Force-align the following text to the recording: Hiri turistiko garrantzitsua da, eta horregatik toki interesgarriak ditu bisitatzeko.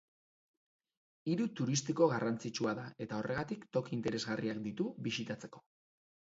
Hiri 1.31 1.47
turistiko 1.59 2.07
garrantzitsua 2.15 2.75
da, 2.81 2.87
eta 3.07 3.21
horregatik 3.21 3.69
toki 3.79 3.97
interesgarriak 4.01 4.67
ditu 4.67 4.91
bisitatzeko. 5.11 5.67